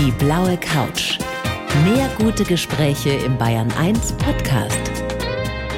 [0.00, 1.18] Die blaue Couch.
[1.82, 4.92] Mehr gute Gespräche im Bayern 1 Podcast.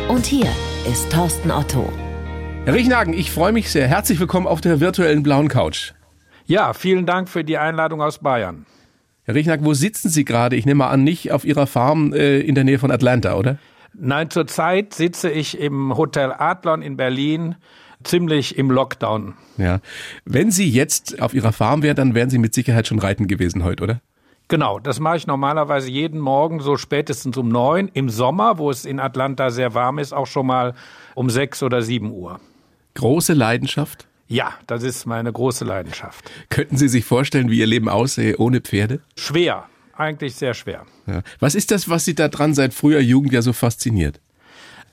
[0.09, 0.46] Und hier
[0.87, 1.91] ist Thorsten Otto.
[2.67, 3.88] Herr Riechnagen, ich freue mich sehr.
[3.88, 5.93] Herzlich willkommen auf der virtuellen blauen Couch.
[6.45, 8.67] Ja, vielen Dank für die Einladung aus Bayern.
[9.22, 10.55] Herr Riechnagen, wo sitzen Sie gerade?
[10.55, 13.57] Ich nehme mal an, nicht auf Ihrer Farm äh, in der Nähe von Atlanta, oder?
[13.95, 17.57] Nein, zurzeit sitze ich im Hotel Adlon in Berlin,
[18.05, 19.33] ziemlich im Lockdown.
[19.57, 19.80] Ja.
[20.27, 23.64] Wenn Sie jetzt auf Ihrer Farm wären, dann wären Sie mit Sicherheit schon reiten gewesen
[23.64, 24.00] heute, oder?
[24.50, 27.88] Genau, das mache ich normalerweise jeden Morgen so spätestens um neun.
[27.95, 30.74] Im Sommer, wo es in Atlanta sehr warm ist, auch schon mal
[31.14, 32.41] um sechs oder sieben Uhr.
[32.94, 34.08] Große Leidenschaft?
[34.27, 36.28] Ja, das ist meine große Leidenschaft.
[36.48, 38.98] Könnten Sie sich vorstellen, wie Ihr Leben aussähe ohne Pferde?
[39.16, 40.84] Schwer, eigentlich sehr schwer.
[41.06, 41.22] Ja.
[41.38, 44.20] Was ist das, was Sie da dran seit früher Jugend ja so fasziniert?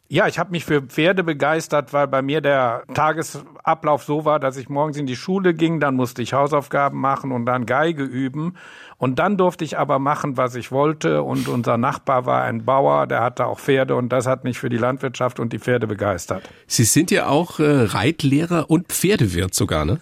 [0.09, 4.55] Ja, ich habe mich für Pferde begeistert, weil bei mir der Tagesablauf so war, dass
[4.55, 8.55] ich morgens in die Schule ging, dann musste ich Hausaufgaben machen und dann Geige üben.
[8.97, 11.23] Und dann durfte ich aber machen, was ich wollte.
[11.23, 14.69] Und unser Nachbar war ein Bauer, der hatte auch Pferde und das hat mich für
[14.69, 16.49] die Landwirtschaft und die Pferde begeistert.
[16.67, 19.99] Sie sind ja auch äh, Reitlehrer und Pferdewirt sogar, ne?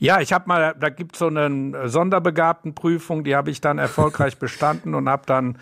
[0.00, 4.94] Ja, ich habe mal, da gibt's so eine Sonderbegabtenprüfung, die habe ich dann erfolgreich bestanden
[4.94, 5.56] und habe dann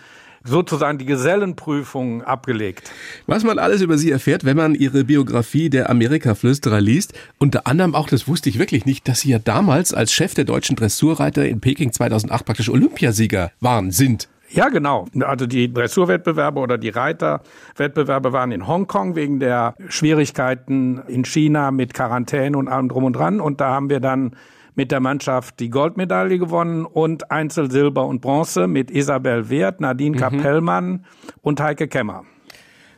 [0.44, 2.90] sozusagen die Gesellenprüfung abgelegt.
[3.26, 7.94] Was man alles über Sie erfährt, wenn man Ihre Biografie der Amerika-Flüsterer liest, unter anderem
[7.94, 11.46] auch, das wusste ich wirklich nicht, dass Sie ja damals als Chef der deutschen Dressurreiter
[11.46, 14.28] in Peking 2008 praktisch Olympiasieger waren, sind.
[14.52, 15.06] Ja, genau.
[15.20, 21.94] Also die Dressurwettbewerbe oder die Reiterwettbewerbe waren in Hongkong wegen der Schwierigkeiten in China mit
[21.94, 23.40] Quarantäne und allem drum und dran.
[23.40, 24.36] Und da haben wir dann
[24.74, 30.16] mit der Mannschaft die Goldmedaille gewonnen und Einzel Silber und Bronze mit Isabel Wert, Nadine
[30.16, 30.20] mhm.
[30.20, 31.04] Kapellmann
[31.40, 32.24] und Heike Kemmer.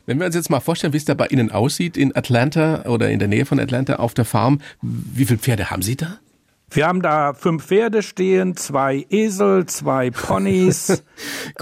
[0.06, 3.10] Wenn wir uns jetzt mal vorstellen, wie es da bei Ihnen aussieht in Atlanta oder
[3.10, 6.18] in der Nähe von Atlanta auf der Farm, wie viele Pferde haben Sie da?
[6.74, 11.04] Wir haben da fünf Pferde stehen, zwei Esel, zwei Ponys.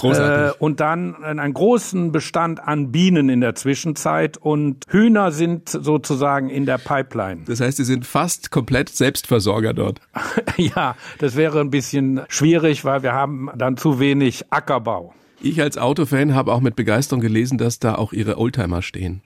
[0.02, 6.48] Äh, und dann einen großen Bestand an Bienen in der Zwischenzeit und Hühner sind sozusagen
[6.48, 7.42] in der Pipeline.
[7.44, 10.00] Das heißt, Sie sind fast komplett Selbstversorger dort.
[10.56, 15.12] ja, das wäre ein bisschen schwierig, weil wir haben dann zu wenig Ackerbau.
[15.40, 19.22] Ich als Autofan habe auch mit Begeisterung gelesen, dass da auch Ihre Oldtimer stehen.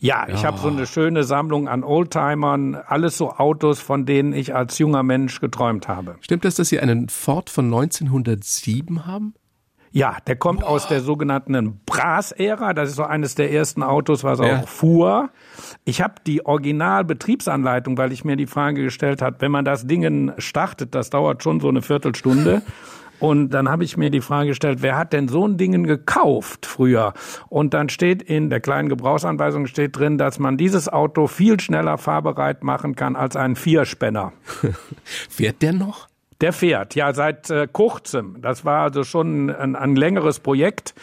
[0.00, 0.48] Ja, ich ja.
[0.48, 5.02] habe so eine schöne Sammlung an Oldtimern, alles so Autos, von denen ich als junger
[5.02, 6.16] Mensch geträumt habe.
[6.22, 9.34] Stimmt das, dass Sie einen Ford von 1907 haben?
[9.92, 10.70] Ja, der kommt Boah.
[10.70, 12.74] aus der sogenannten Bras-Ära.
[12.74, 14.60] Das ist so eines der ersten Autos, was ja.
[14.60, 15.30] auch fuhr.
[15.84, 20.32] Ich habe die Originalbetriebsanleitung, weil ich mir die Frage gestellt habe, wenn man das Ding
[20.38, 22.62] startet, das dauert schon so eine Viertelstunde.
[23.20, 26.66] Und dann habe ich mir die Frage gestellt, wer hat denn so ein Ding gekauft
[26.66, 27.14] früher?
[27.48, 31.98] Und dann steht in der kleinen Gebrauchsanweisung steht drin, dass man dieses Auto viel schneller
[31.98, 34.32] fahrbereit machen kann als einen Vierspänner.
[35.04, 36.09] Fährt der noch?
[36.40, 38.40] Der fährt, ja, seit äh, kurzem.
[38.40, 40.94] Das war also schon ein, ein längeres Projekt.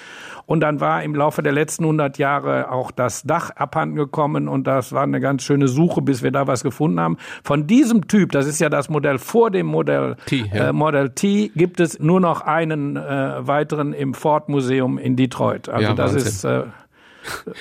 [0.48, 4.66] Und dann war im Laufe der letzten 100 Jahre auch das Dach abhanden gekommen und
[4.66, 7.18] das war eine ganz schöne Suche, bis wir da was gefunden haben.
[7.44, 10.70] Von diesem Typ, das ist ja das Modell vor dem Modell T, ja.
[10.70, 15.68] äh, Model T, gibt es nur noch einen äh, weiteren im Ford Museum in Detroit.
[15.68, 16.64] Also ja, das ist äh,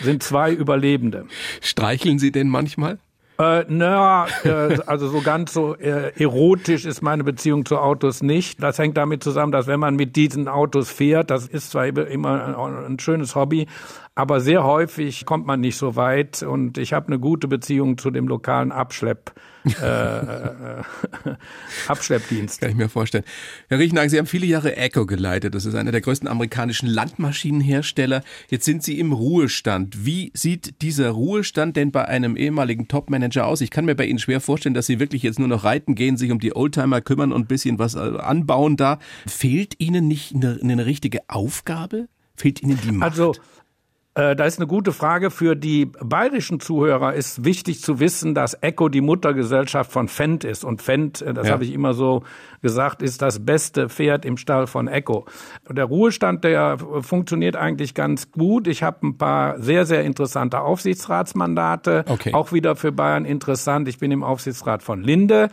[0.02, 1.26] sind zwei Überlebende.
[1.60, 2.98] Streicheln Sie den manchmal?
[3.38, 8.62] Äh, naja, äh, also so ganz so äh, erotisch ist meine Beziehung zu Autos nicht.
[8.62, 12.56] Das hängt damit zusammen, dass wenn man mit diesen Autos fährt, das ist zwar immer
[12.86, 13.66] ein schönes Hobby,
[14.14, 18.10] aber sehr häufig kommt man nicht so weit und ich habe eine gute Beziehung zu
[18.10, 19.32] dem lokalen Abschlepp,
[19.66, 20.82] äh, äh,
[21.88, 22.60] Abschleppdienst.
[22.60, 23.24] Kann ich mir vorstellen.
[23.68, 25.54] Herr Riechenhagen, Sie haben viele Jahre Echo geleitet.
[25.54, 28.22] Das ist einer der größten amerikanischen Landmaschinenhersteller.
[28.48, 30.06] Jetzt sind Sie im Ruhestand.
[30.06, 33.60] Wie sieht dieser Ruhestand denn bei einem ehemaligen Topmanager aus?
[33.60, 36.16] Ich kann mir bei Ihnen schwer vorstellen, dass Sie wirklich jetzt nur noch reiten gehen,
[36.16, 38.98] sich um die Oldtimer kümmern und ein bisschen was äh, anbauen da.
[39.26, 42.08] Fehlt Ihnen nicht eine, eine richtige Aufgabe?
[42.36, 43.10] Fehlt Ihnen die Macht?
[43.10, 43.34] Also
[44.16, 45.30] äh, da ist eine gute Frage.
[45.30, 50.64] Für die bayerischen Zuhörer ist wichtig zu wissen, dass Echo die Muttergesellschaft von Fendt ist.
[50.64, 51.52] Und Fendt, äh, das ja.
[51.52, 52.22] habe ich immer so
[52.62, 55.26] gesagt, ist das beste Pferd im Stall von Echo.
[55.70, 58.68] Der Ruhestand, der funktioniert eigentlich ganz gut.
[58.68, 62.06] Ich habe ein paar sehr, sehr interessante Aufsichtsratsmandate.
[62.08, 62.32] Okay.
[62.32, 63.86] Auch wieder für Bayern interessant.
[63.86, 65.50] Ich bin im Aufsichtsrat von Linde.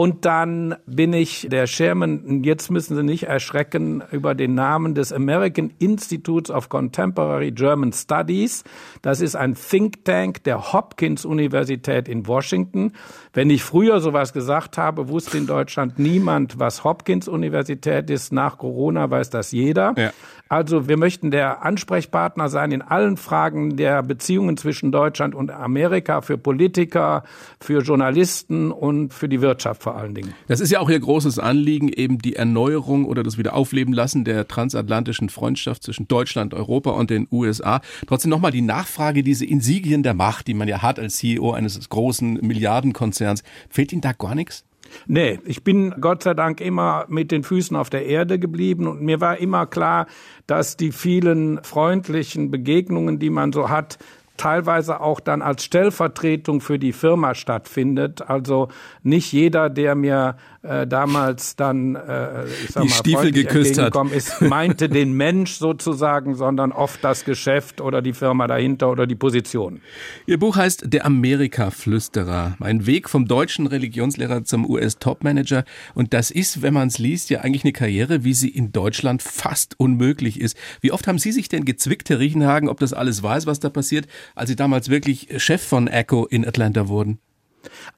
[0.00, 5.12] Und dann bin ich der Chairman, jetzt müssen Sie nicht erschrecken über den Namen des
[5.12, 8.64] American Institutes of Contemporary German Studies.
[9.02, 12.94] Das ist ein Think Tank der Hopkins Universität in Washington.
[13.34, 18.32] Wenn ich früher sowas gesagt habe, wusste in Deutschland niemand, was Hopkins Universität ist.
[18.32, 19.92] Nach Corona weiß das jeder.
[19.98, 20.12] Ja.
[20.52, 26.22] Also wir möchten der Ansprechpartner sein in allen Fragen der Beziehungen zwischen Deutschland und Amerika
[26.22, 27.22] für Politiker,
[27.60, 30.34] für Journalisten und für die Wirtschaft vor allen Dingen.
[30.48, 34.48] Das ist ja auch Ihr großes Anliegen, eben die Erneuerung oder das Wiederaufleben lassen der
[34.48, 37.80] transatlantischen Freundschaft zwischen Deutschland, Europa und den USA.
[38.08, 41.88] Trotzdem nochmal die Nachfrage, diese Insigien der Macht, die man ja hat als CEO eines
[41.88, 43.44] großen Milliardenkonzerns.
[43.68, 44.64] Fehlt Ihnen da gar nichts?
[45.06, 49.02] Nee, ich bin Gott sei Dank immer mit den Füßen auf der Erde geblieben und
[49.02, 50.06] mir war immer klar,
[50.46, 53.98] dass die vielen freundlichen Begegnungen, die man so hat,
[54.40, 58.22] teilweise auch dann als Stellvertretung für die Firma stattfindet.
[58.22, 58.68] Also
[59.02, 63.94] nicht jeder, der mir äh, damals dann äh, ich sag die mal, Stiefel geküsst hat,
[64.12, 69.14] ist, meinte den Mensch sozusagen, sondern oft das Geschäft oder die Firma dahinter oder die
[69.14, 69.80] Position.
[70.26, 72.56] Ihr Buch heißt Der Amerika-Flüsterer.
[72.60, 75.64] Ein Weg vom deutschen Religionslehrer zum US-Topmanager.
[75.94, 79.22] Und das ist, wenn man es liest, ja eigentlich eine Karriere, wie sie in Deutschland
[79.22, 80.56] fast unmöglich ist.
[80.82, 83.70] Wie oft haben Sie sich denn gezwickt, Herr Riechenhagen, ob das alles weiß, was da
[83.70, 87.18] passiert, als Sie damals wirklich Chef von Echo in Atlanta wurden?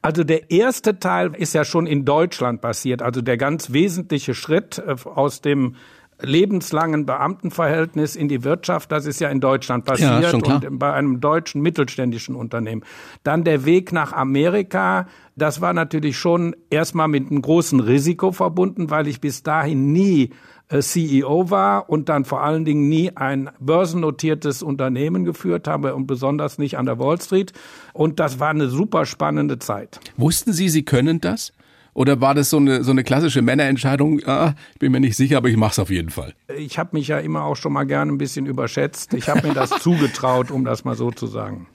[0.00, 3.03] Also der erste Teil ist ja schon in Deutschland passiert.
[3.03, 5.76] Also der ganz wesentliche Schritt äh, aus dem
[6.20, 11.20] lebenslangen Beamtenverhältnis in die Wirtschaft, das ist ja in Deutschland passiert ja, und bei einem
[11.20, 12.85] deutschen mittelständischen Unternehmen.
[13.25, 18.91] Dann der Weg nach Amerika, das war natürlich schon erstmal mit einem großen Risiko verbunden,
[18.91, 20.31] weil ich bis dahin nie
[20.80, 26.58] CEO war und dann vor allen Dingen nie ein börsennotiertes Unternehmen geführt habe und besonders
[26.58, 27.52] nicht an der Wall Street.
[27.92, 30.00] Und das war eine super spannende Zeit.
[30.16, 31.52] Wussten Sie, Sie können das?
[31.94, 34.20] Oder war das so eine, so eine klassische Männerentscheidung?
[34.24, 36.32] Ah, ich bin mir nicht sicher, aber ich mache es auf jeden Fall.
[36.56, 39.12] Ich habe mich ja immer auch schon mal gerne ein bisschen überschätzt.
[39.12, 41.66] Ich habe mir das zugetraut, um das mal so zu sagen.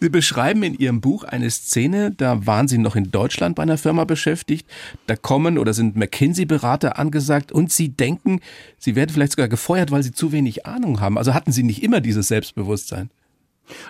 [0.00, 3.78] Sie beschreiben in Ihrem Buch eine Szene, da waren Sie noch in Deutschland bei einer
[3.78, 4.66] Firma beschäftigt,
[5.06, 8.40] da kommen oder sind McKinsey-Berater angesagt und Sie denken,
[8.78, 11.18] Sie werden vielleicht sogar gefeuert, weil Sie zu wenig Ahnung haben.
[11.18, 13.10] Also hatten Sie nicht immer dieses Selbstbewusstsein?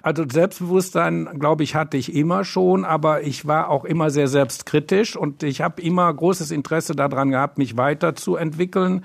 [0.03, 5.17] Also Selbstbewusstsein, glaube ich, hatte ich immer schon, aber ich war auch immer sehr selbstkritisch
[5.17, 9.05] und ich habe immer großes Interesse daran gehabt, mich weiterzuentwickeln.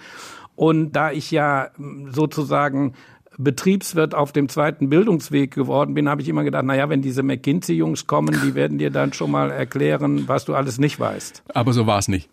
[0.56, 1.70] Und da ich ja
[2.12, 2.94] sozusagen
[3.40, 8.06] Betriebswirt auf dem zweiten Bildungsweg geworden bin, habe ich immer gedacht, naja, wenn diese McKinsey-Jungs
[8.06, 11.44] kommen, die werden dir dann schon mal erklären, was du alles nicht weißt.
[11.54, 12.30] Aber so war es nicht.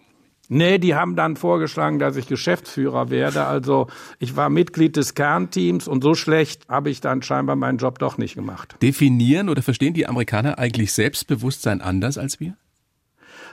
[0.48, 3.44] Nee, die haben dann vorgeschlagen, dass ich Geschäftsführer werde.
[3.46, 3.88] Also
[4.18, 8.18] ich war Mitglied des Kernteams und so schlecht habe ich dann scheinbar meinen Job doch
[8.18, 8.76] nicht gemacht.
[8.82, 12.56] Definieren oder verstehen die Amerikaner eigentlich Selbstbewusstsein anders als wir?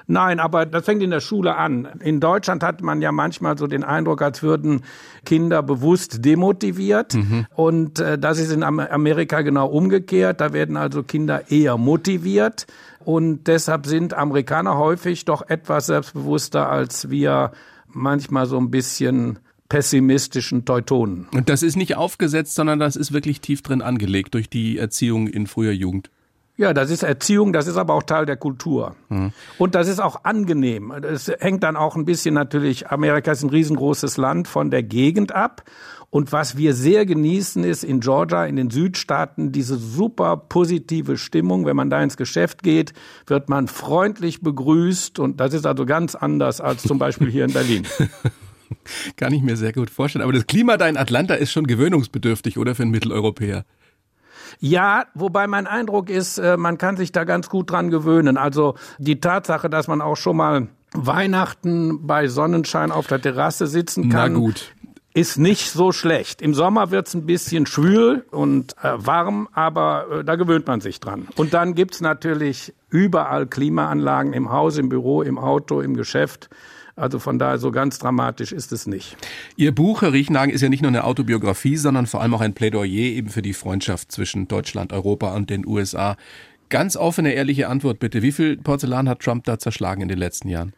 [0.07, 1.87] Nein, aber das fängt in der Schule an.
[2.01, 4.81] In Deutschland hat man ja manchmal so den Eindruck, als würden
[5.25, 7.13] Kinder bewusst demotiviert.
[7.15, 7.45] Mhm.
[7.55, 10.41] Und äh, das ist in Amerika genau umgekehrt.
[10.41, 12.67] Da werden also Kinder eher motiviert.
[12.99, 17.51] Und deshalb sind Amerikaner häufig doch etwas selbstbewusster als wir
[17.87, 19.39] manchmal so ein bisschen
[19.69, 21.27] pessimistischen Teutonen.
[21.33, 25.27] Und das ist nicht aufgesetzt, sondern das ist wirklich tief drin angelegt durch die Erziehung
[25.27, 26.09] in früher Jugend.
[26.55, 28.95] Ja, das ist Erziehung, das ist aber auch Teil der Kultur.
[29.09, 29.31] Mhm.
[29.57, 30.91] Und das ist auch angenehm.
[30.91, 35.33] Es hängt dann auch ein bisschen natürlich, Amerika ist ein riesengroßes Land von der Gegend
[35.33, 35.63] ab.
[36.11, 41.65] Und was wir sehr genießen, ist in Georgia, in den Südstaaten, diese super positive Stimmung.
[41.65, 42.93] Wenn man da ins Geschäft geht,
[43.25, 45.17] wird man freundlich begrüßt.
[45.17, 47.87] Und das ist also ganz anders als zum Beispiel hier in Berlin.
[49.17, 50.21] Kann ich mir sehr gut vorstellen.
[50.21, 53.65] Aber das Klima da in Atlanta ist schon gewöhnungsbedürftig, oder für einen Mitteleuropäer?
[54.59, 58.37] Ja, wobei mein Eindruck ist, äh, man kann sich da ganz gut dran gewöhnen.
[58.37, 64.09] Also die Tatsache, dass man auch schon mal Weihnachten bei Sonnenschein auf der Terrasse sitzen
[64.09, 64.33] kann.
[64.33, 64.73] Na gut.
[65.15, 66.41] Ist nicht so schlecht.
[66.41, 70.99] Im Sommer wird's ein bisschen schwül und äh, warm, aber äh, da gewöhnt man sich
[70.99, 71.27] dran.
[71.35, 76.49] Und dann gibt's natürlich überall Klimaanlagen im Haus, im Büro, im Auto, im Geschäft.
[76.95, 79.17] Also von daher so ganz dramatisch ist es nicht.
[79.55, 82.53] Ihr Buch, Herr Riechenhagen, ist ja nicht nur eine Autobiografie, sondern vor allem auch ein
[82.53, 86.17] Plädoyer eben für die Freundschaft zwischen Deutschland, Europa und den USA.
[86.69, 88.21] Ganz offene, ehrliche Antwort bitte.
[88.21, 90.73] Wie viel Porzellan hat Trump da zerschlagen in den letzten Jahren?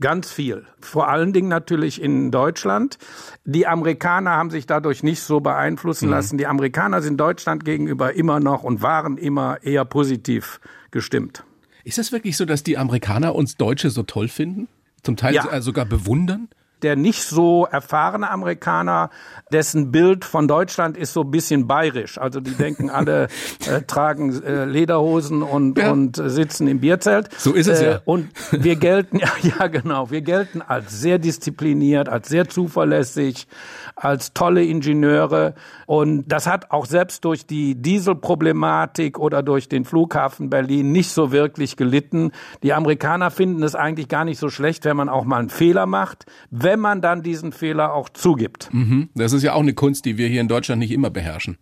[0.00, 0.64] Ganz viel.
[0.80, 2.98] Vor allen Dingen natürlich in Deutschland.
[3.44, 6.10] Die Amerikaner haben sich dadurch nicht so beeinflussen mhm.
[6.10, 6.38] lassen.
[6.38, 11.44] Die Amerikaner sind Deutschland gegenüber immer noch und waren immer eher positiv gestimmt.
[11.84, 14.68] Ist es wirklich so, dass die Amerikaner uns Deutsche so toll finden?
[15.04, 15.60] Zum Teil ja.
[15.60, 16.48] sogar bewundern?
[16.84, 19.10] der nicht so erfahrene Amerikaner,
[19.50, 22.18] dessen Bild von Deutschland ist so ein bisschen bayerisch.
[22.18, 23.28] Also die denken alle
[23.66, 25.90] äh, tragen äh, Lederhosen und, ja.
[25.90, 27.30] und äh, sitzen im Bierzelt.
[27.38, 27.94] So ist es ja.
[27.94, 33.48] Äh, und wir gelten, ja, ja genau, wir gelten als sehr diszipliniert, als sehr zuverlässig,
[33.96, 35.54] als tolle Ingenieure.
[35.86, 41.32] Und das hat auch selbst durch die Dieselproblematik oder durch den Flughafen Berlin nicht so
[41.32, 42.32] wirklich gelitten.
[42.62, 45.86] Die Amerikaner finden es eigentlich gar nicht so schlecht, wenn man auch mal einen Fehler
[45.86, 48.68] macht wenn man dann diesen Fehler auch zugibt.
[48.72, 49.08] Mhm.
[49.14, 51.58] Das ist ja auch eine Kunst, die wir hier in Deutschland nicht immer beherrschen.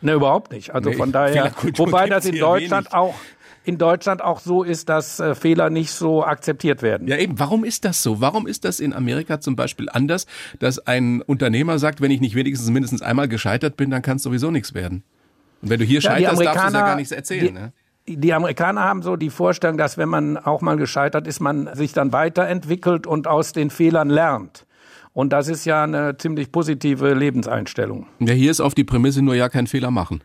[0.00, 0.72] Ne, überhaupt nicht.
[0.74, 2.94] Also nee, von daher, wobei das in Deutschland wenig.
[2.94, 3.14] auch
[3.68, 7.06] in Deutschland auch so ist, dass äh, Fehler nicht so akzeptiert werden.
[7.06, 8.18] Ja eben, warum ist das so?
[8.22, 10.26] Warum ist das in Amerika zum Beispiel anders,
[10.58, 14.22] dass ein Unternehmer sagt, wenn ich nicht wenigstens mindestens einmal gescheitert bin, dann kann es
[14.22, 15.02] sowieso nichts werden?
[15.60, 17.46] Und wenn du hier ja, scheiterst, darfst du ja gar nichts erzählen.
[17.46, 17.72] Die, ne?
[18.16, 21.92] die Amerikaner haben so die Vorstellung, dass wenn man auch mal gescheitert ist, man sich
[21.92, 24.64] dann weiterentwickelt und aus den Fehlern lernt.
[25.12, 28.06] Und das ist ja eine ziemlich positive Lebenseinstellung.
[28.18, 30.22] Ja, hier ist auf die Prämisse nur ja keinen Fehler machen.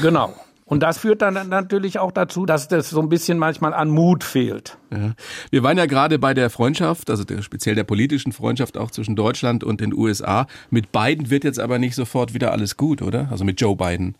[0.00, 0.34] Genau.
[0.72, 4.24] Und das führt dann natürlich auch dazu, dass das so ein bisschen manchmal an Mut
[4.24, 4.78] fehlt.
[4.90, 5.12] Ja.
[5.50, 9.14] Wir waren ja gerade bei der Freundschaft, also der, speziell der politischen Freundschaft auch zwischen
[9.14, 10.46] Deutschland und den USA.
[10.70, 13.28] Mit Biden wird jetzt aber nicht sofort wieder alles gut, oder?
[13.30, 14.14] Also mit Joe Biden.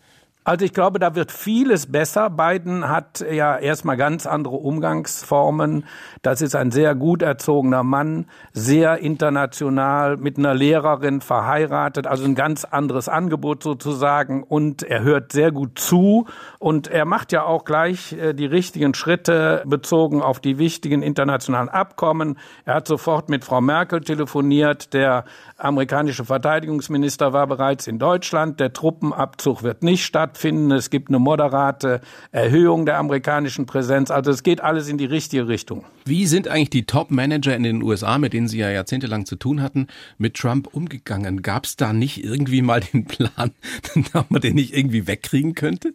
[0.45, 2.29] Also ich glaube, da wird vieles besser.
[2.29, 5.85] Biden hat ja erstmal ganz andere Umgangsformen.
[6.23, 12.35] Das ist ein sehr gut erzogener Mann, sehr international, mit einer Lehrerin verheiratet, also ein
[12.35, 14.43] ganz anderes Angebot sozusagen.
[14.43, 16.27] Und er hört sehr gut zu
[16.59, 21.69] und er macht ja auch gleich äh, die richtigen Schritte bezogen auf die wichtigen internationalen
[21.69, 22.37] Abkommen.
[22.65, 24.93] Er hat sofort mit Frau Merkel telefoniert.
[24.93, 25.25] Der
[25.57, 28.59] amerikanische Verteidigungsminister war bereits in Deutschland.
[28.59, 30.71] Der Truppenabzug wird nicht stattfinden.
[30.73, 34.11] Es gibt eine moderate Erhöhung der amerikanischen Präsenz.
[34.11, 35.85] Also es geht alles in die richtige Richtung.
[36.05, 39.63] Wie sind eigentlich die Top-Manager in den USA, mit denen Sie ja jahrzehntelang zu tun
[39.63, 41.43] hatten, mit Trump umgegangen?
[41.43, 43.53] Gab es da nicht irgendwie mal den Plan,
[44.13, 45.93] dass man den nicht irgendwie wegkriegen könnte?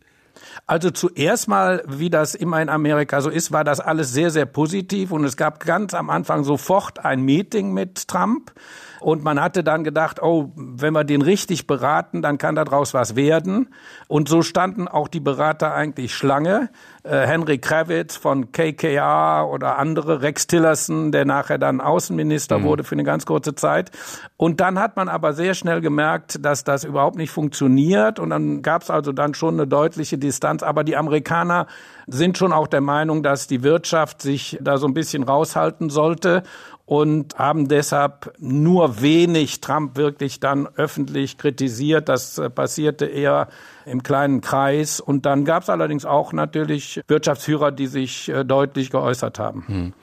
[0.67, 4.45] Also zuerst mal, wie das immer in Amerika so ist, war das alles sehr, sehr
[4.45, 8.51] positiv und es gab ganz am Anfang sofort ein Meeting mit Trump.
[8.99, 13.15] Und man hatte dann gedacht, oh, wenn wir den richtig beraten, dann kann daraus was
[13.15, 13.69] werden.
[14.07, 16.69] Und so standen auch die Berater eigentlich Schlange.
[17.07, 22.63] Äh, Henry Kravitz von KKR oder andere, Rex Tillerson, der nachher dann Außenminister mhm.
[22.63, 23.91] wurde für eine ganz kurze Zeit.
[24.35, 28.19] Und dann hat man aber sehr schnell gemerkt, dass das überhaupt nicht funktioniert.
[28.19, 30.63] Und dann gab es also dann schon eine deutliche Distanz.
[30.63, 31.67] Aber die Amerikaner
[32.07, 36.43] sind schon auch der Meinung, dass die Wirtschaft sich da so ein bisschen raushalten sollte
[36.85, 42.09] und haben deshalb nur wenig Trump wirklich dann öffentlich kritisiert.
[42.09, 43.47] Das äh, passierte eher
[43.87, 44.99] im kleinen Kreis.
[44.99, 49.63] Und dann gab es allerdings auch natürlich Wirtschaftsführer, die sich äh, deutlich geäußert haben.
[49.67, 49.93] Hm.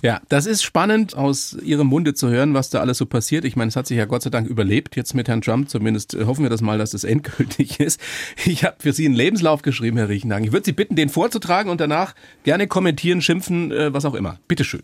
[0.00, 3.44] Ja, das ist spannend aus Ihrem Munde zu hören, was da alles so passiert.
[3.44, 5.68] Ich meine, es hat sich ja Gott sei Dank überlebt, jetzt mit Herrn Trump.
[5.68, 8.00] Zumindest äh, hoffen wir das mal, dass das endgültig ist.
[8.44, 10.44] Ich habe für Sie einen Lebenslauf geschrieben, Herr Riechenhagen.
[10.44, 14.38] Ich würde Sie bitten, den vorzutragen und danach gerne kommentieren, schimpfen, was auch immer.
[14.46, 14.82] Bitteschön.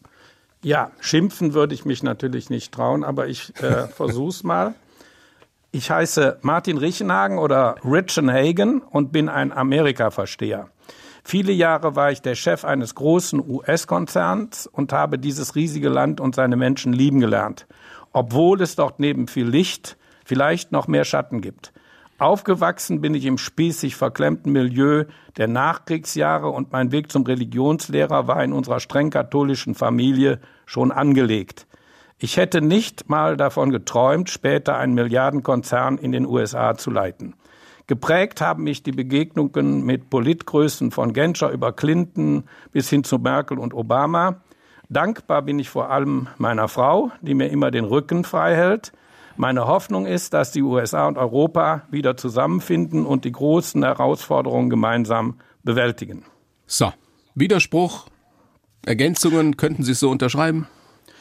[0.64, 4.74] Ja, schimpfen würde ich mich natürlich nicht trauen, aber ich äh, versuch's mal.
[5.74, 10.68] Ich heiße Martin Riechenhagen oder Richenhagen und bin ein Amerika-Versteher.
[11.24, 16.36] Viele Jahre war ich der Chef eines großen US-Konzerns und habe dieses riesige Land und
[16.36, 17.66] seine Menschen lieben gelernt,
[18.12, 21.72] obwohl es dort neben viel Licht vielleicht noch mehr Schatten gibt.
[22.18, 25.06] Aufgewachsen bin ich im spießig verklemmten Milieu
[25.38, 31.66] der Nachkriegsjahre und mein Weg zum Religionslehrer war in unserer streng katholischen Familie schon angelegt.
[32.18, 37.34] Ich hätte nicht mal davon geträumt, später einen Milliardenkonzern in den USA zu leiten.
[37.86, 43.58] Geprägt haben mich die Begegnungen mit Politgrößen von Genscher über Clinton bis hin zu Merkel
[43.58, 44.40] und Obama.
[44.88, 48.92] Dankbar bin ich vor allem meiner Frau, die mir immer den Rücken frei hält,
[49.36, 55.38] meine Hoffnung ist, dass die USA und Europa wieder zusammenfinden und die großen Herausforderungen gemeinsam
[55.64, 56.24] bewältigen.
[56.66, 56.92] So,
[57.34, 58.06] Widerspruch,
[58.86, 60.68] Ergänzungen, könnten Sie es so unterschreiben?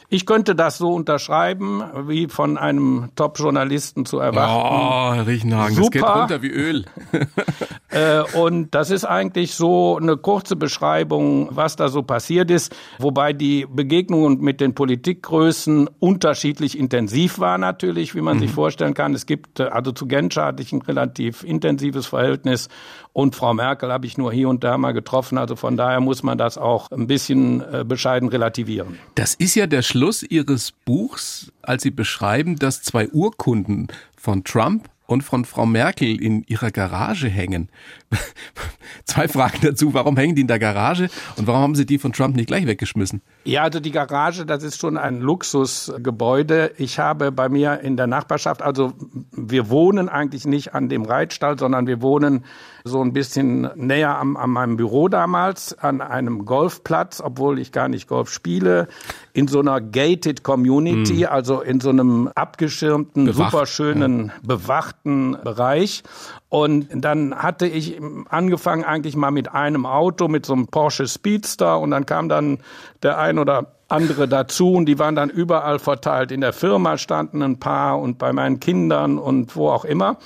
[0.08, 4.52] Ich könnte das so unterschreiben, wie von einem Top-Journalisten zu erwarten.
[4.52, 5.84] Oh, Herr Riechenhagen, Super.
[5.84, 6.84] das geht runter wie Öl.
[7.94, 13.32] äh, und das ist eigentlich so eine kurze Beschreibung, was da so passiert ist, wobei
[13.32, 18.40] die Begegnungen mit den Politikgrößen unterschiedlich intensiv war natürlich, wie man mhm.
[18.40, 19.14] sich vorstellen kann.
[19.14, 22.68] Es gibt, äh, also zu Genscher hatte ich ein relativ intensives Verhältnis
[23.12, 25.38] und Frau Merkel habe ich nur hier und da mal getroffen.
[25.38, 28.98] Also von daher muss man das auch ein bisschen äh, bescheiden relativieren.
[29.14, 33.86] Das ist ja der Schluss Ihres Buchs, als Sie beschreiben, dass zwei Urkunden
[34.16, 37.68] von Trump und von Frau Merkel in ihrer Garage hängen.
[39.04, 39.94] Zwei Fragen dazu.
[39.94, 42.66] Warum hängen die in der Garage und warum haben Sie die von Trump nicht gleich
[42.66, 43.22] weggeschmissen?
[43.44, 46.72] Ja, also die Garage, das ist schon ein Luxusgebäude.
[46.78, 48.94] Ich habe bei mir in der Nachbarschaft, also
[49.32, 52.44] wir wohnen eigentlich nicht an dem Reitstall, sondern wir wohnen
[52.86, 57.88] so ein bisschen näher am, an meinem Büro damals, an einem Golfplatz, obwohl ich gar
[57.88, 58.88] nicht Golf spiele,
[59.32, 61.28] in so einer gated Community, mhm.
[61.30, 64.32] also in so einem abgeschirmten, Bewacht, superschönen, ja.
[64.42, 66.02] bewachten Bereich.
[66.50, 67.98] Und dann hatte ich
[68.28, 72.58] angefangen eigentlich mal mit einem Auto, mit so einem Porsche Speedster und dann kam dann
[73.02, 76.32] der ein oder andere dazu und die waren dann überall verteilt.
[76.32, 80.18] In der Firma standen ein paar und bei meinen Kindern und wo auch immer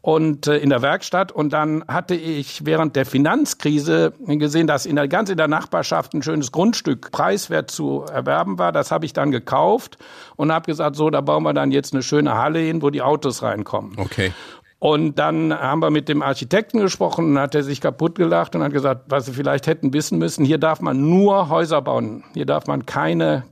[0.00, 4.96] und äh, in der Werkstatt und dann hatte ich während der Finanzkrise gesehen, dass in
[4.96, 8.70] der ganz in der Nachbarschaft ein schönes Grundstück preiswert zu erwerben war.
[8.72, 9.98] Das habe ich dann gekauft
[10.36, 13.02] und habe gesagt, so, da bauen wir dann jetzt eine schöne Halle hin, wo die
[13.02, 13.94] Autos reinkommen.
[13.98, 14.32] Okay.
[14.78, 18.62] Und dann haben wir mit dem Architekten gesprochen und hat er sich kaputt gelacht und
[18.62, 22.24] hat gesagt, was Sie vielleicht hätten wissen müssen, hier darf man nur Häuser bauen.
[22.34, 23.44] Hier darf man keine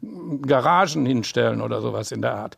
[0.42, 2.56] Garagen hinstellen oder sowas in der Art.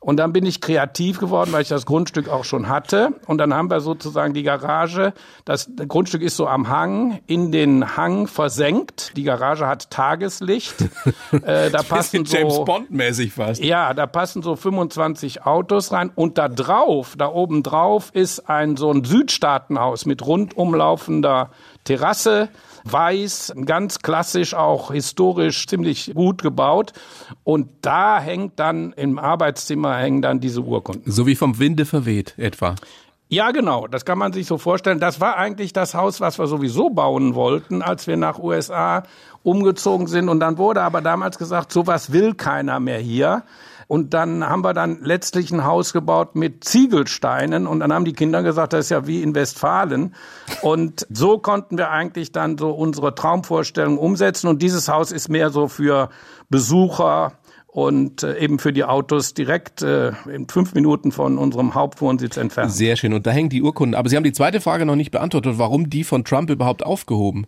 [0.00, 3.14] Und dann bin ich kreativ geworden, weil ich das Grundstück auch schon hatte.
[3.26, 5.12] Und dann haben wir sozusagen die Garage,
[5.44, 9.16] das Grundstück ist so am Hang, in den Hang versenkt.
[9.16, 10.74] Die Garage hat Tageslicht.
[11.32, 13.62] äh, da passen so, James Bond mäßig fast.
[13.62, 16.10] Ja, da passen so 25 Autos rein.
[16.14, 21.50] Und da drauf, da oben drauf ist ein so ein Südstaatenhaus mit rundumlaufender
[21.84, 22.48] Terrasse
[22.92, 26.92] weiß, ganz klassisch, auch historisch ziemlich gut gebaut.
[27.44, 31.10] Und da hängt dann im Arbeitszimmer hängen dann diese Urkunden.
[31.10, 32.74] So wie vom Winde verweht etwa.
[33.30, 33.86] Ja, genau.
[33.86, 35.00] Das kann man sich so vorstellen.
[35.00, 39.02] Das war eigentlich das Haus, was wir sowieso bauen wollten, als wir nach USA
[39.42, 40.30] umgezogen sind.
[40.30, 43.42] Und dann wurde aber damals gesagt, sowas will keiner mehr hier.
[43.88, 48.12] Und dann haben wir dann letztlich ein Haus gebaut mit Ziegelsteinen und dann haben die
[48.12, 50.14] Kinder gesagt, das ist ja wie in Westfalen.
[50.60, 55.48] Und so konnten wir eigentlich dann so unsere Traumvorstellung umsetzen und dieses Haus ist mehr
[55.48, 56.10] so für
[56.50, 57.32] Besucher
[57.66, 62.72] und äh, eben für die Autos direkt äh, in fünf Minuten von unserem Hauptwohnsitz entfernt.
[62.72, 63.14] Sehr schön.
[63.14, 63.94] Und da hängen die Urkunden.
[63.94, 65.58] Aber Sie haben die zweite Frage noch nicht beantwortet.
[65.58, 67.46] Warum die von Trump überhaupt aufgehoben?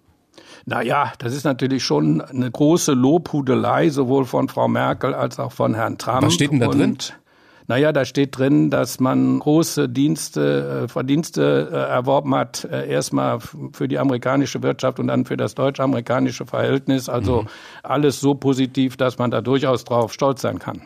[0.66, 5.74] Naja, das ist natürlich schon eine große Lobhudelei, sowohl von Frau Merkel als auch von
[5.74, 6.22] Herrn Trump.
[6.22, 6.98] Was steht denn da und, drin?
[7.70, 13.38] Naja, da steht drin, dass man große Dienste, äh, Verdienste äh, erworben hat, äh, erstmal
[13.38, 17.08] für die amerikanische Wirtschaft und dann für das deutsch-amerikanische Verhältnis.
[17.08, 17.48] Also mhm.
[17.84, 20.82] alles so positiv, dass man da durchaus drauf stolz sein kann.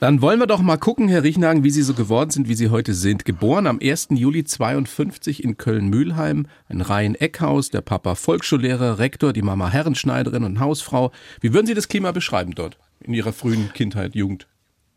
[0.00, 2.68] Dann wollen wir doch mal gucken, Herr Riechnagen, wie Sie so geworden sind, wie Sie
[2.68, 3.24] heute sind.
[3.24, 4.08] Geboren am 1.
[4.10, 11.12] Juli 52 in Köln-Mühlheim, ein Reihen-Eckhaus, der Papa Volksschullehrer, Rektor, die Mama Herrenschneiderin und Hausfrau.
[11.40, 14.48] Wie würden Sie das Klima beschreiben dort in Ihrer frühen Kindheit, Jugend?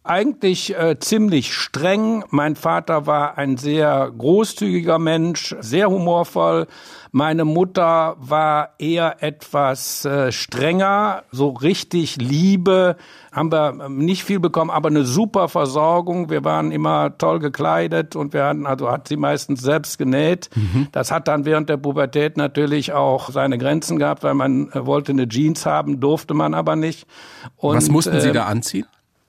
[0.10, 2.24] Eigentlich äh, ziemlich streng.
[2.30, 6.68] Mein Vater war ein sehr großzügiger Mensch, sehr humorvoll.
[7.12, 12.96] Meine Mutter war eher etwas äh, strenger, so richtig Liebe
[13.38, 16.30] haben wir ähm, nicht viel bekommen, aber eine super Versorgung.
[16.30, 20.50] Wir waren immer toll gekleidet und wir hatten, also hat sie meistens selbst genäht.
[20.56, 20.88] Mhm.
[20.92, 25.12] Das hat dann während der Pubertät natürlich auch seine Grenzen gehabt, weil man äh, wollte
[25.12, 27.08] eine Jeans haben, durfte man aber nicht.
[27.56, 28.88] Und, Was mussten Sie äh, da anziehen?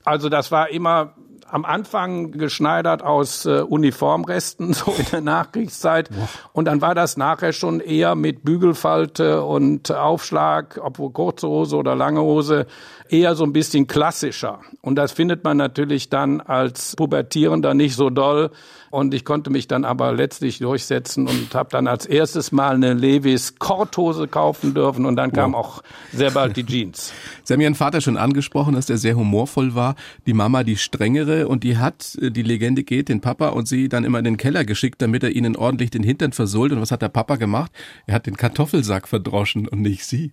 [0.09, 1.13] Also das war immer
[1.51, 6.11] am Anfang geschneidert aus äh, Uniformresten, so in der Nachkriegszeit.
[6.53, 11.95] Und dann war das nachher schon eher mit Bügelfalte und Aufschlag, obwohl kurze Hose oder
[11.95, 12.67] lange Hose,
[13.09, 14.61] eher so ein bisschen klassischer.
[14.83, 18.51] Und das findet man natürlich dann als Pubertierender nicht so doll.
[18.91, 22.95] Und ich konnte mich dann aber letztlich durchsetzen und habe dann als erstes Mal eine
[22.95, 25.83] Levis Korthose kaufen dürfen und dann kam auch
[26.13, 27.13] sehr bald die Jeans.
[27.45, 29.95] Sie haben Ihren Vater schon angesprochen, dass er sehr humorvoll war.
[30.27, 33.89] Die Mama die strengere und die hat, äh, die Legende geht, den Papa und sie
[33.89, 36.73] dann immer in den Keller geschickt, damit er ihnen ordentlich den Hintern versohlt.
[36.73, 37.73] Und was hat der Papa gemacht?
[38.07, 40.33] Er hat den Kartoffelsack verdroschen und nicht sie.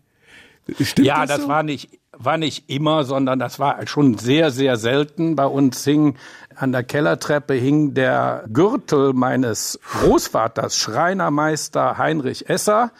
[0.82, 1.48] Stimmt ja, das, das so?
[1.48, 5.36] war nicht war nicht immer, sondern das war schon sehr, sehr selten.
[5.36, 6.16] Bei uns hing
[6.56, 12.92] an der Kellertreppe hing der Gürtel meines Großvaters, Schreinermeister Heinrich Esser,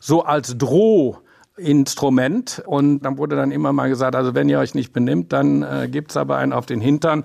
[0.00, 2.62] so als Drohinstrument.
[2.66, 5.88] Und dann wurde dann immer mal gesagt, also wenn ihr euch nicht benimmt, dann äh,
[5.90, 7.22] gibt's aber einen auf den Hintern.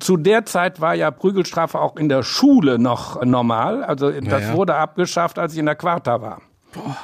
[0.00, 3.84] Zu der Zeit war ja Prügelstrafe auch in der Schule noch normal.
[3.84, 4.54] Also das ja, ja.
[4.54, 6.42] wurde abgeschafft, als ich in der Quarta war.
[6.72, 6.96] Boah.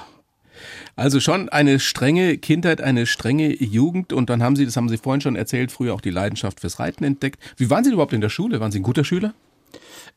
[0.96, 4.96] Also schon eine strenge Kindheit, eine strenge Jugend und dann haben Sie, das haben Sie
[4.96, 7.42] vorhin schon erzählt, früher auch die Leidenschaft fürs Reiten entdeckt.
[7.56, 8.60] Wie waren Sie überhaupt in der Schule?
[8.60, 9.34] Waren Sie ein guter Schüler?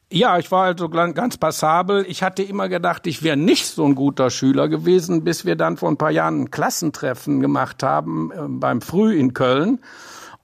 [0.09, 2.05] Ja, ich war also ganz passabel.
[2.07, 5.75] Ich hatte immer gedacht, ich wäre nicht so ein guter Schüler gewesen, bis wir dann
[5.77, 9.79] vor ein paar Jahren ein Klassentreffen gemacht haben äh, beim Früh in Köln.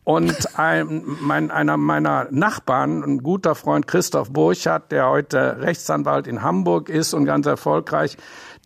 [0.03, 6.41] Und ein, mein, einer meiner Nachbarn, ein guter Freund Christoph Burchardt, der heute Rechtsanwalt in
[6.41, 8.17] Hamburg ist und ganz erfolgreich,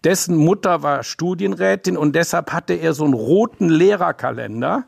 [0.04, 4.86] dessen Mutter war Studienrätin und deshalb hatte er so einen roten Lehrerkalender.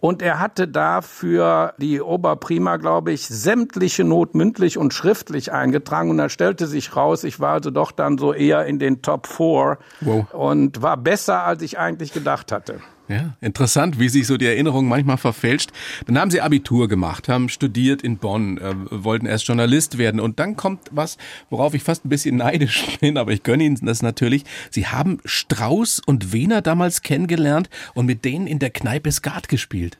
[0.00, 6.08] Und er hatte da für die Oberprima, glaube ich, sämtliche Not mündlich und schriftlich eingetragen.
[6.08, 9.26] Und da stellte sich raus, ich war also doch dann so eher in den Top
[9.26, 10.32] Four wow.
[10.32, 12.80] und war besser, als ich eigentlich gedacht hatte.
[13.10, 15.72] Ja, interessant, wie sich so die Erinnerung manchmal verfälscht.
[16.06, 20.38] Dann haben Sie Abitur gemacht, haben studiert in Bonn, äh, wollten erst Journalist werden und
[20.38, 21.18] dann kommt was,
[21.48, 24.44] worauf ich fast ein bisschen neidisch bin, aber ich gönne Ihnen das natürlich.
[24.70, 29.98] Sie haben Strauß und Wehner damals kennengelernt und mit denen in der Kneipe Skat gespielt.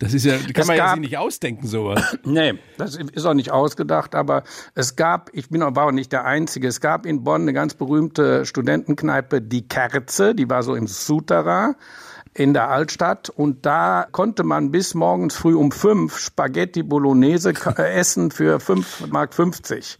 [0.00, 2.18] Das ist ja, kann es man ja sich nicht ausdenken, sowas.
[2.24, 4.42] Nee, das ist auch nicht ausgedacht, aber
[4.74, 7.74] es gab, ich bin war auch nicht der Einzige, es gab in Bonn eine ganz
[7.74, 11.76] berühmte Studentenkneipe, die Kerze, die war so im Souterrain
[12.38, 18.30] in der Altstadt und da konnte man bis morgens früh um fünf Spaghetti Bolognese essen
[18.30, 19.34] für fünf Mark.
[19.34, 19.96] 50.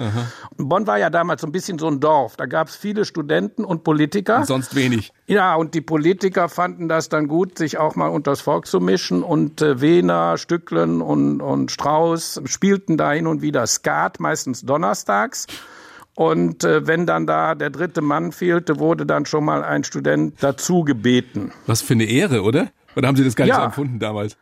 [0.57, 2.37] Bonn war ja damals so ein bisschen so ein Dorf.
[2.37, 4.39] Da gab es viele Studenten und Politiker.
[4.39, 5.13] Und sonst wenig.
[5.27, 8.81] Ja, und die Politiker fanden das dann gut, sich auch mal unter das Volk zu
[8.81, 14.63] mischen und äh, Wehner, Stücklen und, und Strauß spielten da hin und wieder Skat, meistens
[14.63, 15.47] donnerstags.
[16.19, 20.35] Und äh, wenn dann da der dritte Mann fehlte, wurde dann schon mal ein Student
[20.41, 21.53] dazu gebeten.
[21.69, 22.71] Was für eine Ehre, oder?
[22.97, 23.61] Oder haben Sie das gar nicht ja.
[23.61, 24.37] so empfunden damals?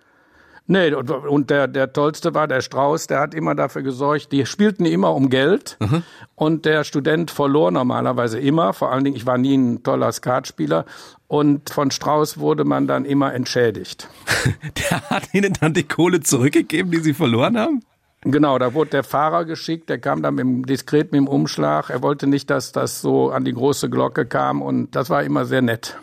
[0.66, 4.86] Nee, und der, der tollste war der Strauß, der hat immer dafür gesorgt, die spielten
[4.86, 6.02] immer um Geld mhm.
[6.34, 10.86] und der Student verlor normalerweise immer, vor allen Dingen, ich war nie ein toller Skatspieler
[11.28, 14.08] und von Strauß wurde man dann immer entschädigt.
[14.90, 17.82] der hat Ihnen dann die Kohle zurückgegeben, die Sie verloren haben?
[18.28, 21.90] Genau, da wurde der Fahrer geschickt, der kam dann mit dem, diskret mit dem Umschlag.
[21.90, 25.44] Er wollte nicht, dass das so an die große Glocke kam und das war immer
[25.44, 25.96] sehr nett.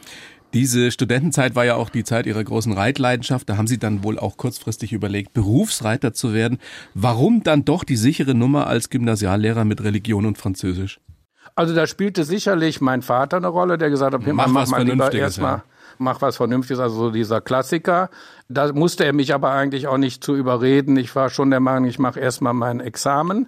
[0.53, 3.49] Diese Studentenzeit war ja auch die Zeit Ihrer großen Reitleidenschaft.
[3.49, 6.59] Da haben Sie dann wohl auch kurzfristig überlegt, Berufsreiter zu werden.
[6.93, 11.01] Warum dann doch die sichere Nummer als Gymnasiallehrer mit Religion und Französisch?
[11.55, 15.11] Also da spielte sicherlich mein Vater eine Rolle, der gesagt hat, mach, mach mal lieber
[15.11, 15.57] erstmal.
[15.57, 15.63] Ja
[15.97, 18.09] mach was Vernünftiges, also so dieser Klassiker.
[18.49, 20.97] Da musste er mich aber eigentlich auch nicht zu überreden.
[20.97, 23.47] Ich war schon der Meinung, ich mache erstmal mein Examen.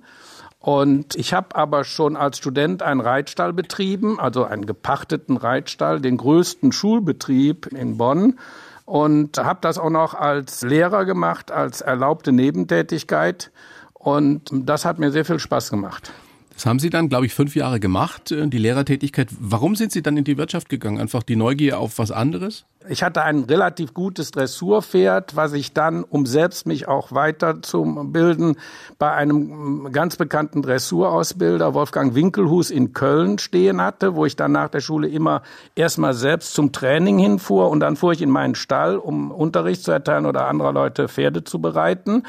[0.60, 6.18] Und ich habe aber schon als Student einen Reitstall betrieben, also einen gepachteten Reitstall, den
[6.18, 8.40] größten Schulbetrieb in Bonn.
[8.86, 13.52] Und habe das auch noch als Lehrer gemacht, als erlaubte Nebentätigkeit.
[13.94, 16.12] Und das hat mir sehr viel Spaß gemacht.
[16.56, 19.28] Das haben Sie dann, glaube ich, fünf Jahre gemacht, äh, die Lehrertätigkeit.
[19.40, 21.00] Warum sind Sie dann in die Wirtschaft gegangen?
[21.00, 22.66] Einfach die Neugier auf was anderes?
[22.88, 27.84] Ich hatte ein relativ gutes Dressurpferd, was ich dann, um selbst mich auch weiter zu
[28.12, 28.58] bilden,
[29.00, 34.70] bei einem ganz bekannten Dressurausbilder, Wolfgang Winkelhus in Köln stehen hatte, wo ich dann nach
[34.70, 35.42] der Schule immer
[35.76, 39.92] erstmal selbst zum Training hinfuhr und dann fuhr ich in meinen Stall, um Unterricht zu
[39.92, 42.24] erteilen oder anderer Leute Pferde zu bereiten.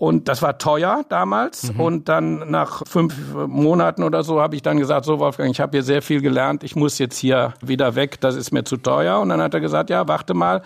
[0.00, 1.74] Und das war teuer damals.
[1.74, 1.80] Mhm.
[1.80, 5.72] Und dann nach fünf Monaten oder so habe ich dann gesagt, so Wolfgang, ich habe
[5.72, 9.20] hier sehr viel gelernt, ich muss jetzt hier wieder weg, das ist mir zu teuer.
[9.20, 10.62] Und dann hat er gesagt, ja, warte mal.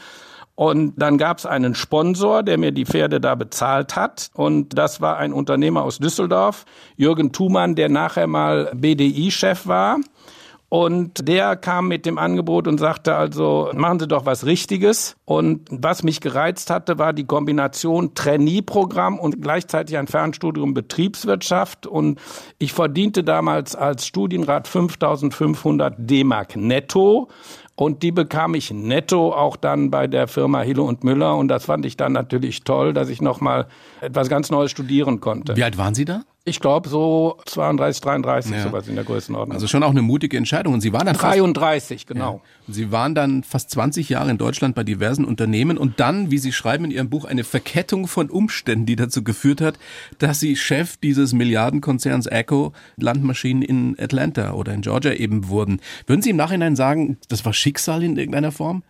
[0.54, 4.30] Und dann gab es einen Sponsor, der mir die Pferde da bezahlt hat.
[4.34, 6.64] Und das war ein Unternehmer aus Düsseldorf,
[6.96, 9.98] Jürgen Thumann, der nachher mal BDI-Chef war.
[10.74, 15.14] Und der kam mit dem Angebot und sagte also, machen Sie doch was Richtiges.
[15.24, 21.86] Und was mich gereizt hatte, war die Kombination Trainee-Programm und gleichzeitig ein Fernstudium Betriebswirtschaft.
[21.86, 22.18] Und
[22.58, 27.28] ich verdiente damals als Studienrat 5500 D-Mark netto.
[27.76, 31.36] Und die bekam ich netto auch dann bei der Firma Hille und Müller.
[31.36, 33.68] Und das fand ich dann natürlich toll, dass ich nochmal
[34.00, 35.54] etwas ganz Neues studieren konnte.
[35.54, 36.22] Wie alt waren Sie da?
[36.46, 38.62] Ich glaube so 32, 33, ja.
[38.64, 39.54] sowas in der Größenordnung.
[39.54, 40.74] Also schon auch eine mutige Entscheidung.
[40.74, 42.42] Und Sie waren dann 33, fast, genau.
[42.66, 42.74] Ja.
[42.74, 46.52] Sie waren dann fast 20 Jahre in Deutschland bei diversen Unternehmen und dann, wie Sie
[46.52, 49.78] schreiben in Ihrem Buch, eine Verkettung von Umständen, die dazu geführt hat,
[50.18, 55.80] dass Sie Chef dieses Milliardenkonzerns Echo Landmaschinen in Atlanta oder in Georgia eben wurden.
[56.06, 58.82] Würden Sie im Nachhinein sagen, das war Schicksal in irgendeiner Form?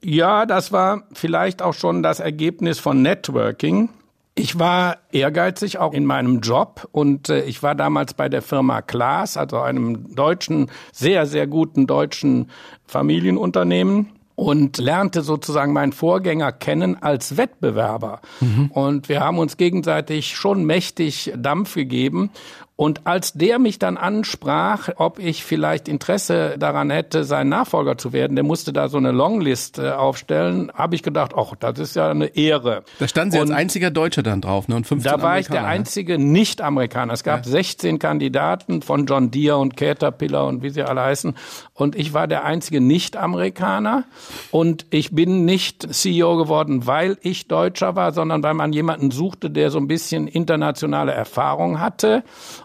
[0.00, 3.88] Ja, das war vielleicht auch schon das Ergebnis von Networking.
[4.36, 8.82] Ich war ehrgeizig auch in meinem Job und äh, ich war damals bei der Firma
[8.82, 12.50] Klaas, also einem deutschen, sehr, sehr guten deutschen
[12.84, 18.20] Familienunternehmen und lernte sozusagen meinen Vorgänger kennen als Wettbewerber.
[18.40, 18.70] Mhm.
[18.72, 22.30] Und wir haben uns gegenseitig schon mächtig Dampf gegeben.
[22.76, 28.12] Und als der mich dann ansprach, ob ich vielleicht Interesse daran hätte, sein Nachfolger zu
[28.12, 31.94] werden, der musste da so eine Longlist äh, aufstellen, habe ich gedacht, ach, das ist
[31.94, 32.82] ja eine Ehre.
[32.98, 34.74] Da standen Sie und als einziger Deutscher dann drauf, ne?
[34.74, 35.68] Und 15 Da war ich der ne?
[35.68, 37.12] einzige Nicht-Amerikaner.
[37.12, 37.52] Es gab ja.
[37.52, 41.36] 16 Kandidaten von John Deere und Caterpillar und wie sie alle heißen.
[41.74, 44.02] Und ich war der einzige Nicht-Amerikaner.
[44.50, 49.48] Und ich bin nicht CEO geworden, weil ich Deutscher war, sondern weil man jemanden suchte,
[49.48, 52.24] der so ein bisschen internationale Erfahrung hatte.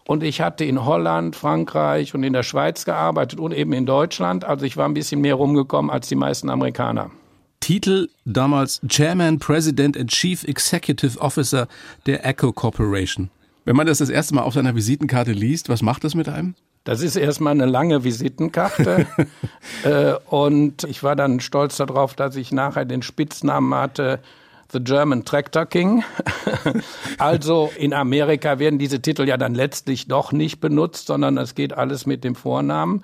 [0.10, 4.43] Und ich hatte in Holland, Frankreich und in der Schweiz gearbeitet und eben in Deutschland.
[4.43, 7.12] Also ich war ein bisschen mehr rumgekommen als die meisten Amerikaner.
[7.60, 11.67] Titel damals Chairman, President and Chief Executive Officer
[12.08, 13.30] der Echo Corporation.
[13.65, 16.56] Wenn man das das erste Mal auf seiner Visitenkarte liest, was macht das mit einem?
[16.86, 19.06] Das ist erstmal eine lange Visitenkarte.
[19.84, 24.22] äh, und ich war dann stolz darauf, dass ich nachher den Spitznamen hatte,
[24.71, 26.03] The German Tractor King.
[27.17, 31.73] also in Amerika werden diese Titel ja dann letztlich doch nicht benutzt, sondern es geht
[31.73, 33.03] alles mit dem Vornamen.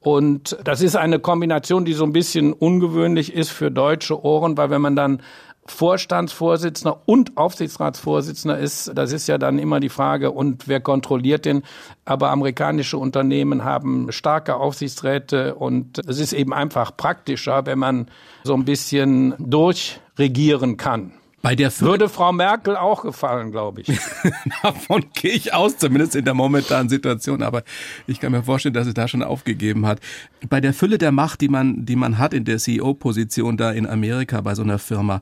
[0.00, 4.68] Und das ist eine Kombination, die so ein bisschen ungewöhnlich ist für deutsche Ohren, weil
[4.70, 5.22] wenn man dann
[5.66, 11.62] Vorstandsvorsitzender und Aufsichtsratsvorsitzender ist, das ist ja dann immer die Frage, und wer kontrolliert den?
[12.04, 18.08] Aber amerikanische Unternehmen haben starke Aufsichtsräte und es ist eben einfach praktischer, wenn man
[18.44, 21.12] so ein bisschen durchregieren kann.
[21.44, 23.88] Bei der Fülle Würde Frau Merkel auch gefallen, glaube ich.
[24.62, 27.42] Davon gehe ich aus, zumindest in der momentanen Situation.
[27.42, 27.64] Aber
[28.06, 30.00] ich kann mir vorstellen, dass sie da schon aufgegeben hat.
[30.48, 33.86] Bei der Fülle der Macht, die man, die man hat in der CEO-Position da in
[33.86, 35.20] Amerika bei so einer Firma,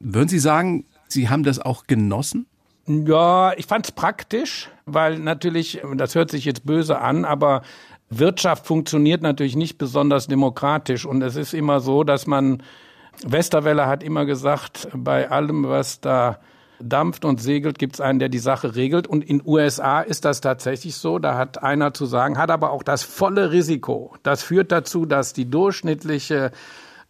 [0.00, 2.46] würden Sie sagen, Sie haben das auch genossen?
[2.86, 7.62] Ja, ich fand es praktisch, weil natürlich, das hört sich jetzt böse an, aber
[8.10, 11.06] Wirtschaft funktioniert natürlich nicht besonders demokratisch.
[11.06, 12.62] Und es ist immer so, dass man,
[13.24, 16.40] Westerwelle hat immer gesagt, bei allem, was da
[16.80, 19.06] dampft und segelt, gibt es einen, der die Sache regelt.
[19.06, 21.18] Und in USA ist das tatsächlich so.
[21.18, 24.14] Da hat einer zu sagen, hat aber auch das volle Risiko.
[24.22, 26.50] Das führt dazu, dass die durchschnittliche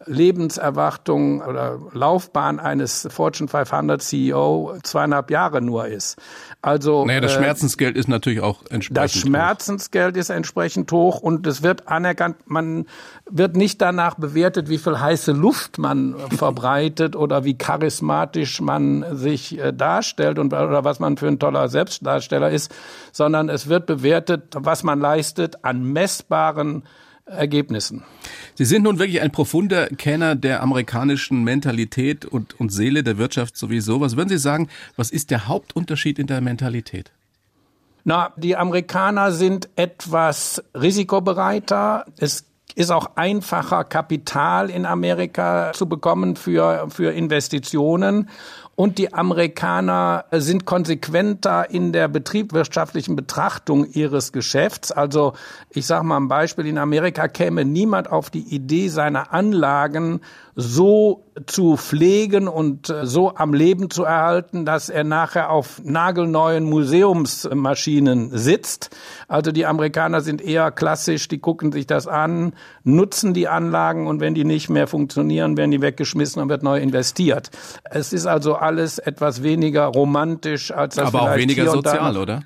[0.07, 6.17] Lebenserwartung oder Laufbahn eines Fortune 500 CEO zweieinhalb Jahre nur ist.
[6.63, 8.97] Also naja, das äh, Schmerzensgeld ist natürlich auch entsprechend.
[8.97, 10.21] Das Schmerzensgeld hoch.
[10.21, 12.37] ist entsprechend hoch und es wird anerkannt.
[12.47, 12.87] Man
[13.31, 19.59] wird nicht danach bewertet, wie viel heiße Luft man verbreitet oder wie charismatisch man sich
[19.59, 22.75] äh, darstellt und oder was man für ein toller Selbstdarsteller ist,
[23.13, 26.85] sondern es wird bewertet, was man leistet an messbaren
[27.27, 28.05] Ergebnissen.
[28.55, 33.57] Sie sind nun wirklich ein profunder Kenner der amerikanischen Mentalität und, und Seele der Wirtschaft
[33.57, 34.01] sowieso.
[34.01, 37.13] Was würden Sie sagen, was ist der Hauptunterschied in der Mentalität?
[38.05, 42.05] Na, die Amerikaner sind etwas risikobereiter.
[42.19, 48.29] Es ist auch einfacher, Kapital in Amerika zu bekommen für, für Investitionen.
[48.77, 54.91] Und die Amerikaner sind konsequenter in der betriebswirtschaftlichen Betrachtung ihres Geschäfts.
[54.91, 55.35] Also
[55.71, 60.21] ich sage mal ein Beispiel, in Amerika käme niemand auf die Idee, seine Anlagen
[60.57, 66.65] so zu pflegen und äh, so am Leben zu erhalten, dass er nachher auf nagelneuen
[66.65, 68.91] Museumsmaschinen sitzt.
[69.27, 72.53] Also die Amerikaner sind eher klassisch, die gucken sich das an,
[72.85, 76.79] nutzen die Anlagen und wenn die nicht mehr funktionieren, werden die weggeschmissen und wird neu
[76.79, 77.51] investiert.
[77.83, 82.43] Es ist also alles etwas weniger romantisch als das Aber auch weniger sozial, oder?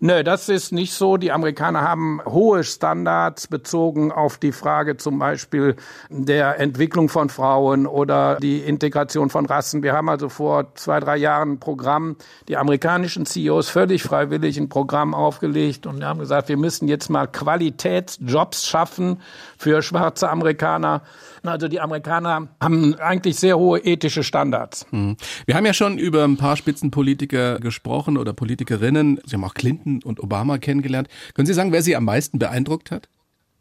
[0.00, 1.16] Nö, das ist nicht so.
[1.16, 5.76] Die Amerikaner haben hohe Standards bezogen auf die Frage zum Beispiel
[6.08, 9.82] der Entwicklung von Frauen oder die Integration von Rassen.
[9.82, 12.16] Wir haben also vor zwei, drei Jahren ein Programm,
[12.48, 17.26] die amerikanischen CEOs völlig freiwillig ein Programm aufgelegt und haben gesagt, wir müssen jetzt mal
[17.26, 19.20] Qualitätsjobs schaffen
[19.56, 21.02] für schwarze Amerikaner.
[21.44, 24.86] Also die Amerikaner haben eigentlich sehr hohe ethische Standards.
[24.90, 25.16] Mhm.
[25.44, 29.20] Wir haben ja schon über ein paar Spitzenpolitiker gesprochen oder Politikerinnen.
[29.24, 31.08] Sie haben auch Clinton und Obama kennengelernt.
[31.34, 33.08] Können Sie sagen, wer Sie am meisten beeindruckt hat?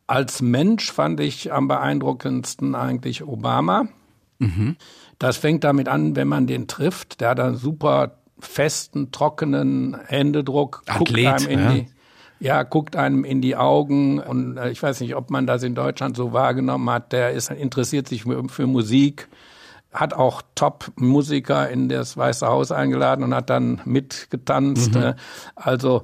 [0.08, 3.88] Als Mensch fand ich am beeindruckendsten eigentlich Obama.
[4.40, 4.76] Mhm.
[5.20, 7.22] Das fängt damit an, wenn man den trifft.
[7.22, 10.84] Der hat einen super festen, trockenen Händedruck.
[10.88, 11.72] Athlet, guckt einem in ja.
[11.74, 11.88] die
[12.42, 15.76] ja, guckt einem in die Augen und äh, ich weiß nicht, ob man das in
[15.76, 17.12] Deutschland so wahrgenommen hat.
[17.12, 19.28] Der ist interessiert sich für, für Musik,
[19.94, 24.96] hat auch Top-Musiker in das Weiße Haus eingeladen und hat dann mitgetanzt.
[24.96, 25.02] Mhm.
[25.02, 25.14] Äh,
[25.56, 26.04] also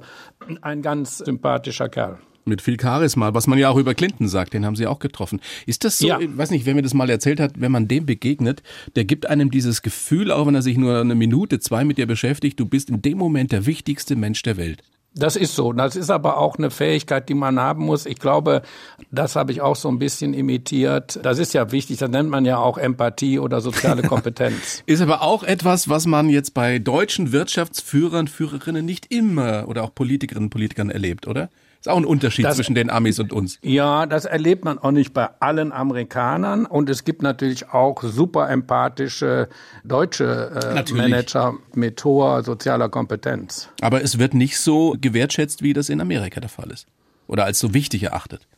[0.62, 4.64] ein ganz sympathischer Kerl mit viel Charisma, was man ja auch über Clinton sagt, den
[4.64, 5.40] haben Sie auch getroffen.
[5.66, 6.18] Ist das so, ja.
[6.18, 8.62] ich weiß nicht, wer mir das mal erzählt hat, wenn man dem begegnet,
[8.96, 12.06] der gibt einem dieses Gefühl, auch wenn er sich nur eine Minute, zwei mit dir
[12.06, 14.82] beschäftigt, du bist in dem Moment der wichtigste Mensch der Welt.
[15.18, 15.72] Das ist so.
[15.72, 18.06] Das ist aber auch eine Fähigkeit, die man haben muss.
[18.06, 18.62] Ich glaube,
[19.10, 21.18] das habe ich auch so ein bisschen imitiert.
[21.22, 21.98] Das ist ja wichtig.
[21.98, 24.82] Das nennt man ja auch Empathie oder soziale Kompetenz.
[24.86, 29.94] ist aber auch etwas, was man jetzt bei deutschen Wirtschaftsführern, Führerinnen nicht immer oder auch
[29.94, 31.48] Politikerinnen und Politikern erlebt, oder?
[31.80, 33.58] Ist auch ein Unterschied das, zwischen den Amis und uns.
[33.62, 36.66] Ja, das erlebt man auch nicht bei allen Amerikanern.
[36.66, 39.48] Und es gibt natürlich auch super empathische
[39.84, 43.68] deutsche äh, Manager mit hoher sozialer Kompetenz.
[43.80, 46.88] Aber es wird nicht so gewertschätzt, wie das in Amerika der Fall ist.
[47.28, 48.48] Oder als so wichtig erachtet.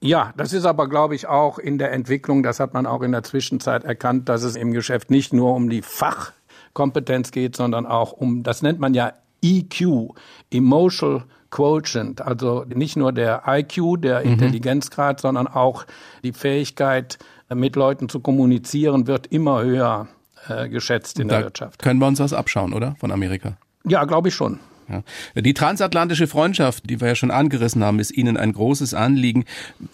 [0.00, 3.12] Ja, das ist aber, glaube ich, auch in der Entwicklung, das hat man auch in
[3.12, 8.12] der Zwischenzeit erkannt, dass es im Geschäft nicht nur um die Fachkompetenz geht, sondern auch
[8.12, 10.10] um, das nennt man ja EQ,
[10.50, 14.32] Emotional Quotient, also nicht nur der IQ, der mhm.
[14.32, 15.84] Intelligenzgrad, sondern auch
[16.22, 17.18] die Fähigkeit,
[17.54, 20.08] mit Leuten zu kommunizieren, wird immer höher
[20.48, 21.82] äh, geschätzt in da der Wirtschaft.
[21.82, 22.96] Können wir uns was abschauen, oder?
[22.98, 23.56] Von Amerika?
[23.84, 24.58] Ja, glaube ich schon.
[24.88, 25.02] Ja.
[25.34, 29.44] Die transatlantische Freundschaft, die wir ja schon angerissen haben, ist Ihnen ein großes Anliegen.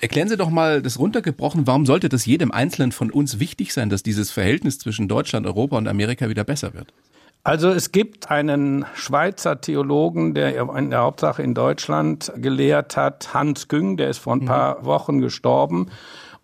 [0.01, 3.89] Erklären Sie doch mal das runtergebrochen, warum sollte das jedem Einzelnen von uns wichtig sein,
[3.89, 6.93] dass dieses Verhältnis zwischen Deutschland, Europa und Amerika wieder besser wird?
[7.45, 13.67] Also es gibt einen Schweizer Theologen, der in der Hauptsache in Deutschland gelehrt hat, Hans
[13.67, 14.85] Küng, der ist vor ein paar mhm.
[14.85, 15.91] Wochen gestorben.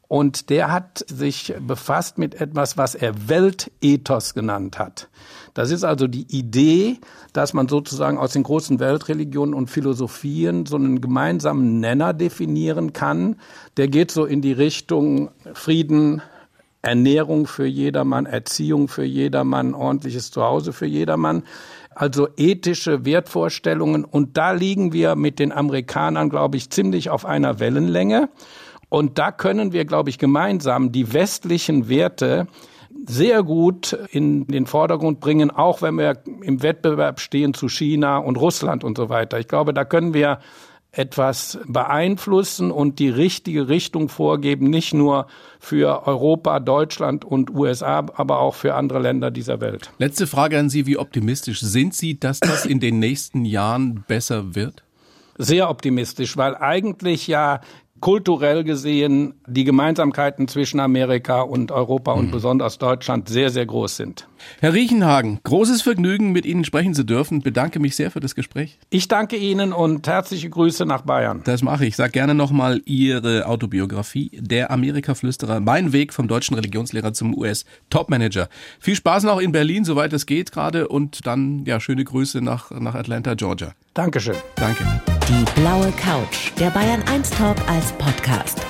[0.08, 5.08] Und der hat sich befasst mit etwas, was er Weltethos genannt hat.
[5.54, 6.96] Das ist also die Idee,
[7.32, 13.36] dass man sozusagen aus den großen Weltreligionen und Philosophien so einen gemeinsamen Nenner definieren kann.
[13.76, 16.22] Der geht so in die Richtung Frieden,
[16.88, 21.42] Ernährung für jedermann, Erziehung für jedermann, ordentliches Zuhause für jedermann.
[21.94, 24.06] Also ethische Wertvorstellungen.
[24.06, 28.30] Und da liegen wir mit den Amerikanern, glaube ich, ziemlich auf einer Wellenlänge.
[28.88, 32.46] Und da können wir, glaube ich, gemeinsam die westlichen Werte
[33.06, 38.36] sehr gut in den Vordergrund bringen, auch wenn wir im Wettbewerb stehen zu China und
[38.36, 39.38] Russland und so weiter.
[39.38, 40.38] Ich glaube, da können wir
[40.92, 45.26] etwas beeinflussen und die richtige Richtung vorgeben, nicht nur
[45.60, 49.90] für Europa, Deutschland und USA, aber auch für andere Länder dieser Welt.
[49.98, 54.54] Letzte Frage an Sie, wie optimistisch sind Sie, dass das in den nächsten Jahren besser
[54.54, 54.82] wird?
[55.36, 57.60] Sehr optimistisch, weil eigentlich ja
[58.00, 62.30] kulturell gesehen die Gemeinsamkeiten zwischen Amerika und Europa und mhm.
[62.30, 64.28] besonders Deutschland sehr, sehr groß sind.
[64.60, 67.42] Herr Riechenhagen, großes Vergnügen, mit Ihnen sprechen zu dürfen.
[67.42, 68.78] Bedanke mich sehr für das Gespräch.
[68.90, 71.42] Ich danke Ihnen und herzliche Grüße nach Bayern.
[71.44, 71.96] Das mache ich.
[71.96, 78.48] Sag gerne nochmal Ihre Autobiografie, Der Amerika-Flüsterer, mein Weg vom deutschen Religionslehrer zum US-Topmanager.
[78.80, 82.70] Viel Spaß noch in Berlin, soweit es geht gerade und dann, ja, schöne Grüße nach,
[82.70, 83.72] nach Atlanta, Georgia.
[83.94, 84.36] Dankeschön.
[84.56, 84.84] Danke.
[85.28, 88.60] Die blaue Couch, der Bayern 1 Talk als Podcast.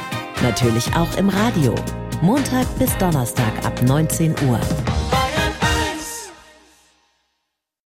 [0.42, 1.74] Natürlich auch im Radio.
[2.20, 4.61] Montag bis Donnerstag ab 19 Uhr.